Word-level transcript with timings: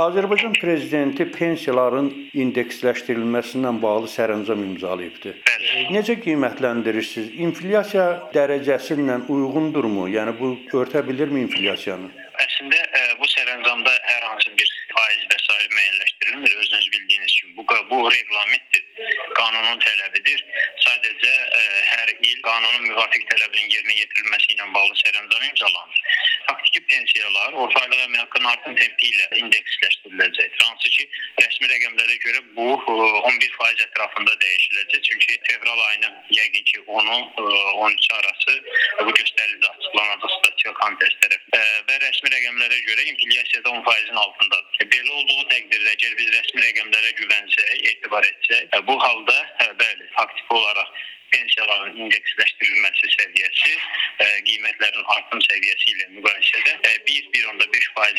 Azərbaycan 0.00 0.54
prezidenti 0.56 1.26
pensiyaların 1.28 2.06
indeksləşdirilməsindən 2.42 3.80
bağlı 3.82 4.08
sərəncam 4.08 4.62
imzalayıbdı. 4.64 5.34
Necə 5.92 6.16
qiymətləndirirsiniz? 6.24 7.34
İnflyasiya 7.46 8.06
dərəcəsi 8.36 8.96
ilə 9.02 9.18
uyğundurmu? 9.34 10.06
Yəni 10.14 10.32
bu 10.40 10.54
örtə 10.80 11.04
bilirmi 11.08 11.44
inflyasiyanı? 11.44 12.08
Əslində 12.46 12.80
ə, 12.80 13.02
bu 13.20 13.28
sərəncamda 13.28 13.92
hər 14.06 14.24
hansı 14.30 14.54
bir 14.56 14.70
faiz 14.94 15.26
və 15.32 15.38
sair 15.44 15.68
müəyyənləşdirilmir. 15.76 16.54
Özünüz 16.62 16.86
bildiyiniz 16.94 17.32
kimi 17.40 17.56
bu 17.58 17.64
bu 17.90 17.98
reqlamentdir, 18.14 18.84
qanunun 19.36 19.82
tələbidir. 19.84 20.44
Sadəcə 20.86 21.34
ə, 21.60 21.62
hər 21.92 22.14
il 22.16 22.38
qanunun 22.46 22.88
müvafiq 22.88 23.28
tələbinin 23.34 23.68
yerinə 23.76 23.98
yetirilməsi 24.00 24.54
ilə 24.56 24.70
bağlı 24.78 24.96
sərəncam 25.02 25.48
imzalanır. 25.50 25.89
Pensiyalar 27.40 27.64
orta 27.64 27.80
aylıq 27.80 28.00
əmək 28.04 28.20
haqqının 28.20 28.48
artım 28.52 28.74
tempi 28.76 29.06
ilə 29.08 29.26
indeksləşdiriləcəkdir. 29.40 30.64
Hansı 30.64 30.90
ki, 30.96 31.04
rəsmi 31.40 31.68
rəqəmlərə 31.70 32.16
görə 32.24 32.40
bu 32.56 32.66
ə, 32.76 32.96
11% 33.30 33.84
ətrafında 33.86 34.34
dəyişiləcək. 34.42 35.00
Çünki 35.08 35.38
fevral 35.48 35.80
ayının 35.86 36.18
yəqin 36.36 36.66
ki 36.70 36.82
10-u 36.84 37.16
13 37.86 38.10
arası 38.18 38.56
bu 39.06 39.14
göstərici 39.20 39.70
açıqlanacaq 39.72 40.34
statistika 40.36 40.74
komitəsi 40.82 41.16
tərəfindən 41.22 41.86
və 41.88 41.96
rəsmi 42.04 42.34
rəqəmlərə 42.34 42.80
görə 42.90 43.06
inflyasiya 43.14 43.62
da 43.64 43.76
10%-in 43.78 44.20
altındadır. 44.24 44.82
E, 44.84 44.88
Belə 44.92 45.14
olduğu 45.22 45.46
təqdirdə 45.54 45.94
əgər 45.96 46.18
biz 46.20 46.34
rəsmi 46.36 46.66
rəqəmlərə 46.66 47.14
güvənsək, 47.22 47.72
etibar 47.94 48.28
etsək, 48.34 48.68
e, 48.68 48.82
bu 48.90 49.00
halda 49.00 49.38
bəli, 49.80 50.12
faktiki 50.18 50.60
olaraq 50.60 50.92
pensiyaların 51.34 51.98
indeksləşdirilməsi 52.04 53.10
səviyyəsi 53.14 53.74
ə, 53.76 54.28
qiymətlərin 54.48 55.10
artım 55.16 55.42
səviyyəsi 55.46 55.92
ilə 55.94 56.08
müqayisədə 56.16 56.74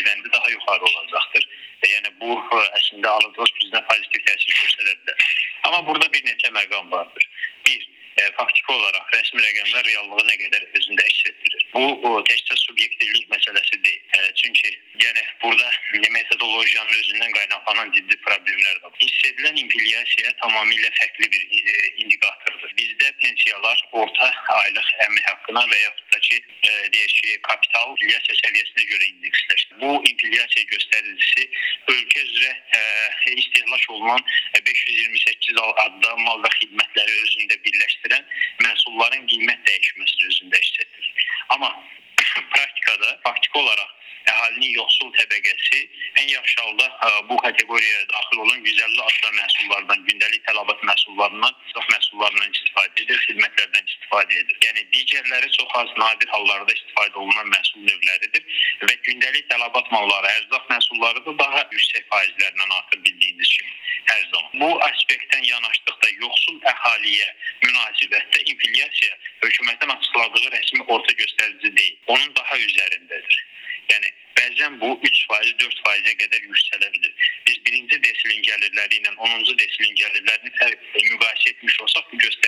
1-1.5% 0.00 0.06
bəndi 0.08 0.32
daha 0.32 0.50
yuxarı 0.50 0.84
olacaqdır. 0.84 1.48
E, 1.82 1.88
Yəni 1.94 2.10
bu 2.20 2.36
əslində 2.78 3.08
alıcılıq 3.16 3.54
gücünə 3.56 3.80
pozitiv 3.88 4.26
təsir 4.28 4.58
göstərə 4.64 4.92
bilər. 5.00 5.24
Amma 5.68 5.80
burada 5.86 6.12
bir 6.12 6.22
neçə 6.28 6.52
məqam 6.56 6.90
vardır. 6.90 7.24
Bir, 7.66 7.86
ə, 8.20 8.28
faktiki 8.38 8.72
olaraq 8.76 9.14
rəsmi 9.16 9.44
rəqəmlər 9.46 9.86
reallığı 9.88 10.26
nə 10.28 10.36
qədər 10.44 10.66
özündə 10.80 11.06
əks 11.10 11.22
etdirir. 11.32 11.66
Bu 11.74 11.84
o, 12.08 12.12
təkcə 12.30 12.58
subyektivlik 12.64 13.28
məsələsi 13.34 13.80
deyil. 13.86 14.02
Ə, 14.18 14.32
çünki 14.42 14.74
yəni 15.04 15.24
burada 15.42 15.70
metodologiyanın 16.18 17.00
özündən 17.00 17.32
qaynaqlanan 17.38 17.92
ciddi 17.96 18.18
problemlər 18.26 18.82
var. 18.84 18.92
Hiss 19.00 19.26
edilən 19.30 19.60
inflyasiya 19.64 20.34
tamamilə 20.42 20.92
fərqli 20.98 21.30
bir 21.34 21.46
e, 21.60 21.76
indikatordur. 22.04 22.74
Bizdə 22.80 23.12
pensiyalar 23.24 23.84
orta 24.04 24.30
aylıq 24.58 24.92
əmək 25.06 25.28
haqqına 25.30 25.64
və 25.72 25.82
yaxud 25.84 26.09
ki, 26.30 26.38
e, 26.68 26.70
deyək 26.94 27.14
ki, 27.18 27.36
kapital 27.48 27.92
inflyasiya 27.92 28.36
səviyyəsinə 28.40 28.86
görə 28.92 29.08
indeksləşir. 29.10 29.76
Bu 29.82 29.90
inflyasiya 30.10 30.64
göstəricisi 30.72 31.46
ölkə 31.94 32.24
üzrə 32.26 32.52
ə, 32.78 32.82
istehlak 33.42 33.86
olunan 33.94 34.24
e, 34.54 34.62
528 34.70 35.62
adda 35.84 36.16
mal 36.24 36.42
və 36.44 36.50
xidmətləri 36.58 37.16
özündə 37.26 37.60
birləşdirən 37.66 38.28
məhsulların 38.66 39.30
qiymət 39.32 39.64
dəyişməsini 39.68 40.28
özündə 40.32 40.60
əks 40.62 40.84
etdirir. 40.86 41.30
Amma 41.56 41.72
praktikada 42.54 43.16
faktiki 43.26 43.64
olaraq 43.64 43.96
əhalinin 44.30 44.74
yoxsul 44.76 45.10
təbəqəsi 45.16 45.80
ən 46.20 46.28
yaxşı 46.30 46.62
halda 46.62 46.86
ə, 47.06 47.08
bu 47.28 47.38
kateqoriyaya 47.44 48.02
daxil 48.12 48.42
olan 48.44 48.60
150 48.66 49.02
adda 49.06 49.32
məhsullardan, 49.38 50.04
gündəlik 50.08 50.44
tələbat 50.48 50.84
məhsullarından, 50.90 51.56
sıxlıq 51.70 51.88
məhsullarından 51.94 52.54
istifadə 52.56 53.04
edir, 53.04 53.22
xidmətlərdən 53.26 53.90
istifadə 53.90 53.98
edir. 53.98 53.99
Yəni 54.10 54.82
digərləri 54.90 55.48
çox 55.54 55.74
az 55.78 55.90
nadir 56.02 56.30
hallarda 56.34 56.74
istifadə 56.74 57.20
olunan 57.22 57.52
məhsul 57.54 57.84
növləridir 57.86 58.42
və 58.82 58.94
gündəlik 59.06 59.46
tələbat 59.52 59.90
malları, 59.94 60.32
ərzaq 60.40 60.66
məhsulları 60.72 61.22
da 61.26 61.34
daha 61.42 61.62
yüksək 61.70 62.08
faizlərlə 62.10 62.66
artır 62.78 63.04
bildiyiniz 63.06 63.52
kimi 63.54 63.70
hər 64.10 64.24
zaman. 64.32 64.50
Bu 64.62 64.70
aspektdən 64.88 65.46
yanaşdıqda 65.46 66.10
yoxsul 66.24 66.58
əhaliyə 66.72 67.28
münasibətdə 67.66 68.42
inflyasiya 68.54 69.14
hökumətin 69.44 69.94
açıqladığı 69.94 70.50
rəsmi 70.56 70.88
orta 70.96 71.14
göstərici 71.22 71.76
deyil. 71.76 71.96
Onun 72.06 72.34
daha 72.40 72.58
üzərindədir. 72.66 73.38
Yəni 73.94 74.12
bəzən 74.40 74.78
bu 74.82 74.90
3%, 75.06 75.54
4%-ə 75.62 76.14
qədər 76.24 76.44
yüksələ 76.50 76.90
bilər. 76.96 77.30
Biz 77.46 77.62
birinci 77.66 78.02
desilin 78.02 78.42
gəlirləri 78.50 79.00
ilə 79.00 79.14
10-cu 79.14 79.56
desilin 79.62 79.96
gəlirlərini 80.02 80.50
müqayisə 81.14 81.54
etmiş 81.54 81.80
olsaq 81.86 82.12
bu 82.12 82.16
göstərici 82.18 82.39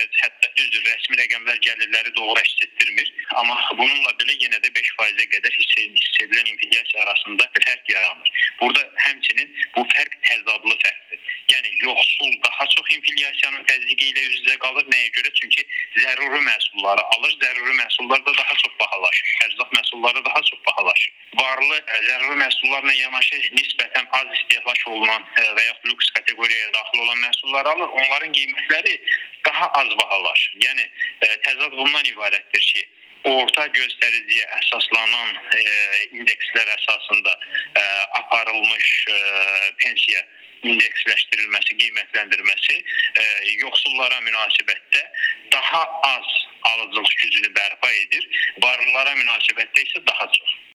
rəsmi 0.87 1.19
rəqəmlər 1.21 1.59
gəlirləri 1.67 2.13
doğru 2.17 2.39
əks 2.41 2.55
etdirmir, 2.67 3.11
amma 3.41 3.57
bununla 3.79 4.13
belə 4.21 4.37
yenə 4.43 4.59
də 4.63 4.71
5%-ə 4.77 5.27
qədər 5.35 5.57
hiss 5.59 5.77
edilən 6.23 6.49
inflyasiya 6.53 7.03
arasında 7.05 7.47
fərq 7.57 7.91
yaranır. 7.93 8.31
Burada 8.61 8.83
həmçinin 9.05 9.49
bu 9.75 9.85
fərq 9.93 10.17
təzadlı 10.27 10.75
fərqdir. 10.83 11.19
Yəni 11.51 11.71
yoxsul 11.83 12.31
daha 12.45 12.67
çox 12.75 12.91
inflyasiyanın 12.97 13.65
təzyiqi 13.69 14.09
ilə 14.11 14.23
üz-üzə 14.29 14.55
qalır. 14.63 14.85
Nəyə 14.93 15.09
görə? 15.17 15.33
Çünki 15.39 15.65
zəruri 15.97 16.39
məhsulları 16.47 17.03
alır, 17.15 17.33
zəruri 17.43 17.75
məhsullar 17.81 18.23
da 18.27 18.35
daha 18.39 18.55
çox 18.63 18.73
bahalaşır. 18.79 19.33
Ərzaq 19.47 19.75
məhsulları 19.77 20.25
daha 20.29 20.41
çox 20.49 20.63
bahalaşır. 20.69 21.11
Varlı 21.41 21.77
ə, 21.81 21.99
zəruri 22.07 22.39
məhsullarla 22.43 22.95
yanaşı 22.99 23.41
nisbətən 23.59 24.09
az 24.19 24.33
istehlak 24.39 24.87
olunan 24.95 25.27
ə, 25.43 25.45
və 25.57 25.67
ya 25.67 25.75
lüks 25.91 26.11
kateqoriyaya 26.17 26.71
daxil 26.77 27.05
olan 27.05 27.23
məhsullar 27.27 27.71
alır. 27.75 27.89
Onların 28.01 28.35
qiymətləri 28.39 28.97
daha 29.47 29.69
az 29.81 29.95
bahalaşır. 30.01 30.59
Yəni 30.65 30.85
ə, 31.27 31.31
təzad 31.47 31.77
bundan 31.77 32.11
ibarətdir 32.11 32.67
ki, 32.71 32.83
orta 33.23 33.65
göstəriciyə 33.71 34.47
əsaslanan 34.59 35.35
e, 35.55 35.61
indekslər 36.19 36.71
əsasında 36.75 37.33
e, 37.79 37.83
aparılmış 38.19 38.89
e, 39.07 39.19
pensiya 39.83 40.23
indeksləşdirilməsi, 40.67 41.77
qiymətləndirməsi 41.79 42.75
e, 42.79 43.23
yoxsullara 43.63 44.19
münasibətdə 44.27 45.05
daha 45.55 45.83
az 46.09 46.35
alıcılıq 46.73 47.15
gücünü 47.23 47.53
bərpa 47.55 47.91
edir, 48.03 48.27
varlılara 48.63 49.15
münasibətdə 49.19 49.87
isə 49.87 50.03
daha 50.07 50.27
çox. 50.35 50.53